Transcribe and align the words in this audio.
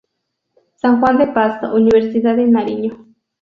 San 0.77 0.99
Juan 0.99 1.19
de 1.19 1.27
Pasto: 1.27 1.75
Universidad 1.75 2.35
de 2.35 2.47
Nariño. 2.47 3.05